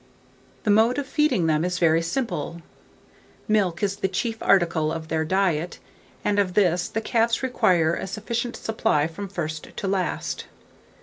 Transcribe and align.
The 0.63 0.71
mode 0.71 0.97
of 0.97 1.05
feeding 1.05 1.45
them 1.45 1.63
is 1.63 1.77
very 1.77 2.01
simple; 2.01 2.63
milk 3.47 3.83
is 3.83 3.97
the 3.97 4.07
chief 4.07 4.37
article 4.41 4.91
of 4.91 5.09
their 5.09 5.23
diet, 5.23 5.77
and 6.25 6.39
of 6.39 6.55
this 6.55 6.87
the 6.89 7.01
calves 7.01 7.43
require 7.43 7.93
a 7.93 8.07
sufficient 8.07 8.55
supply 8.55 9.05
from 9.05 9.27
first 9.29 9.67
to 9.77 9.87
last. 9.87 10.45